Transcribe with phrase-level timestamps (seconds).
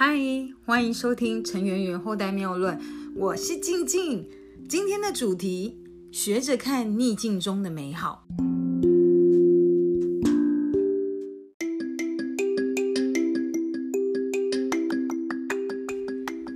[0.00, 0.16] 嗨，
[0.64, 2.78] 欢迎收听陈圆圆后代谬论，
[3.16, 4.24] 我是静静。
[4.68, 5.76] 今天的主题：
[6.12, 8.24] 学着看逆境中的美好。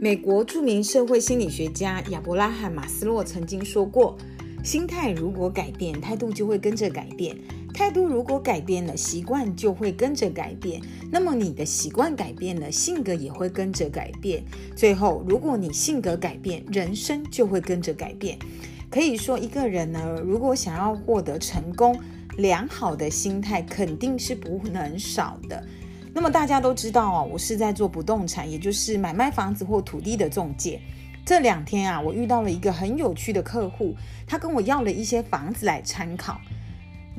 [0.01, 4.17] 美国著名社会心理学家亚伯拉罕·马斯洛曾经说过
[4.63, 7.37] ：“心态如果改变，态度就会跟着改变。”
[7.75, 10.81] 态度如果改变了，习惯就会跟着改变。
[11.11, 14.45] 那么你的习惯改变了，性格也会跟着改变。
[14.77, 18.39] 最后，如果你性格改变，人生就会跟着改变。
[18.91, 21.99] 可以说，一个人呢，如果想要获得成功，
[22.37, 25.65] 良好的心态肯定是不能少的。
[26.13, 30.79] 那么大家都知道啊，我是在做不动产，也就是买卖房子或土地的中介。
[31.25, 33.95] 这两天啊，我遇到了一个很有趣的客户，
[34.27, 36.39] 他跟我要了一些房子来参考。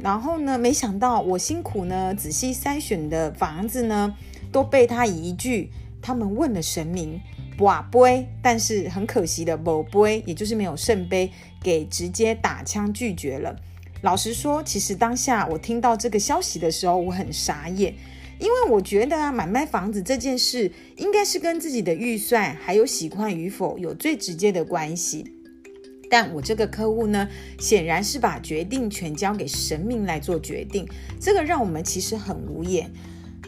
[0.02, 0.58] 然后呢？
[0.58, 4.16] 没想到我辛苦呢，仔细筛选的房子呢，
[4.52, 7.22] 都被他一句“他们问了神明，
[7.56, 13.56] 不杯”，但是很可惜的，不杯，也就是没有圣杯，给直接打枪拒绝了。
[14.02, 17.94] 老实说，其实当下我听到这个消息的时候，我很傻眼，
[18.40, 25.33] 因为我觉得啊，买卖房子这件事，应该是跟自己的预算还有喜欢与否有最直接的关系。
[26.14, 30.88] 但我这个客户呢，显然是把决定权交给神明来做决定，
[31.20, 32.88] 这个让我们其实很无言。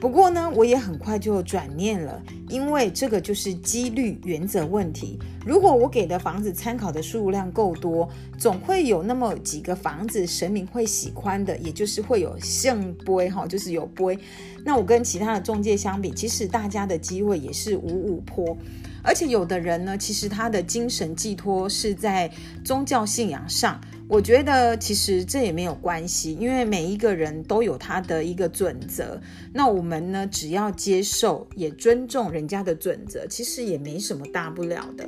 [0.02, 5.20] 不过呢，我也很快就转念了，因为这个就是几率原则问题。
[5.46, 14.18] 如果我给的房子参考的数量够多，总会有那么几个房子神明会喜欢的，也就是会有圣杯哈，就是有杯。
[14.64, 18.58] 那我跟其他的中介相比，其实大家的机会也是五五坡。
[19.06, 22.30] 而且有的人呢，其实他的精神寄托是在
[22.64, 23.80] 宗教信仰上。
[24.08, 29.22] 我觉得其实这也没有关系，因为每一个人都有他的一个准则。
[29.54, 35.08] 那我们呢，只要接受，也尊重人家的准则，其实也没什么大不了的。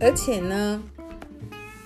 [0.00, 0.82] 而且呢，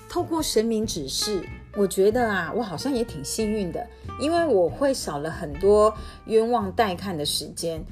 [0.08, 1.42] 透过神明指示。
[1.76, 3.86] 我觉得啊，我好像也挺幸运的，
[4.20, 5.94] 因为我会少了很多
[6.26, 7.84] 冤枉待看的时间。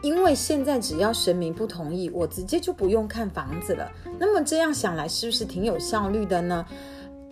[0.00, 3.90] 因为现在只要神明不同意，我直接就不用看房子了。
[4.16, 6.64] 那么这样想来，是不是挺有效率的呢？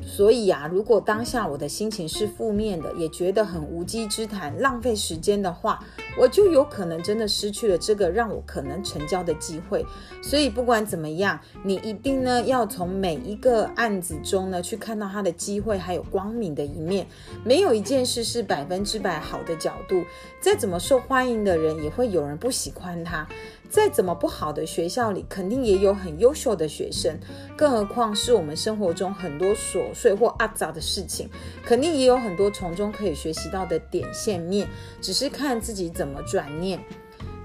[0.03, 5.83] 所以啊，如果当下我的心情是负面的，也觉得很无稽之谈、浪费时间的话，
[6.19, 9.85] 我就有可能真的失去了这个让我可能成交的机会。
[10.23, 17.07] 所以不管怎么样，你一定呢要从每一个案子中呢去看到它的机会还有光明的一面。
[17.45, 20.03] 没有一件事是百分之百好的角度，
[20.41, 23.27] 再怎么受欢迎的人，也会有人不喜欢他。
[23.69, 27.19] 再怎么不好的学校里，肯定也有很优秀的学生，
[27.57, 31.29] 更何况是我们生活中很多琐碎或阿杂的事情，
[31.65, 34.69] 肯定也有很多从中可以学习到的点线面，
[35.03, 36.79] 只是看自己怎怎么转念。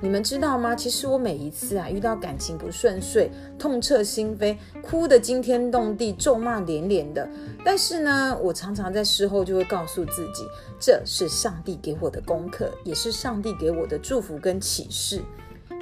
[0.03, 0.75] 你们知道吗？
[0.75, 7.27] 其实我每一次啊遇到感情不顺遂、痛彻心扉、哭得惊天动地、咒骂连连的，
[7.63, 10.43] 但是呢，我常常在事后就会告诉自己，
[10.79, 15.21] 这是上帝给我的功课，也是上帝给我的祝福跟启示。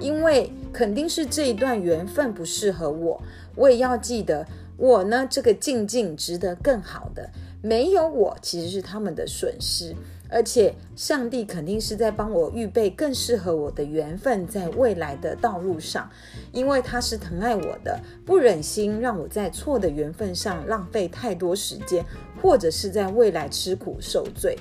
[0.02, 3.22] 因为肯定是这一段缘分不适合我，
[3.56, 7.30] 我也要记得，我呢这个静静值得更好的，
[7.62, 9.94] 没有我其实是他们的损失，
[10.30, 16.10] 而且上帝肯定是在帮我预备更适合我的缘分，在未来的道路上，
[16.54, 22.06] 因为他是疼爱我的，不忍心让我在错的缘分上浪费太多时间，
[22.42, 24.58] 或者是在未来吃苦受罪。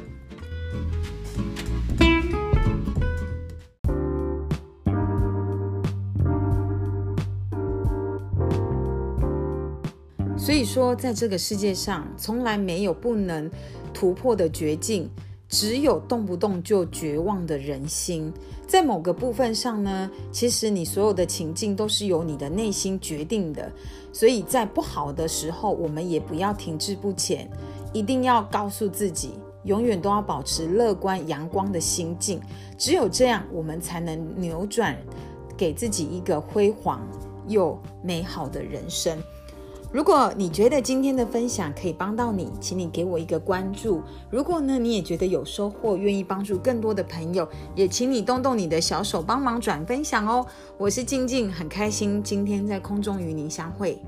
[10.49, 13.51] 所以说，在这个世界上，从来没有不能
[13.93, 15.07] 突破的绝境，
[15.47, 18.33] 只有动不动就绝望的人心。
[18.67, 23.71] 在某个部分上呢，其实你所有的情境都是由你的内心决定的。
[24.11, 27.47] 所以在不好的时候，我们也不要停滞不前，
[27.93, 29.35] 一定要告诉自己，
[29.65, 32.41] 永远都要保持乐观阳光的心境。
[32.79, 34.97] 只有这样，我们才能扭转，
[35.59, 37.07] 给自己一个辉煌
[37.49, 39.23] 又美好的人生。
[39.91, 44.03] 如果你觉得今天的分享可以帮到你，请你给我一个关注。
[44.31, 50.47] 如果呢，你也觉得有收获，愿意帮助更多的朋友，也请你动动你的小手帮忙转分享哦。
[50.77, 53.99] 我是静静，很开心今天在空中与您相会。